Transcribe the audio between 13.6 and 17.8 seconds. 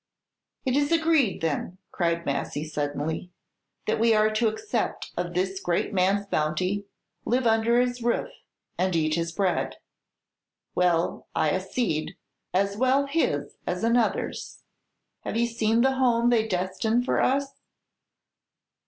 as another's. Have you seen the home they destine for us?"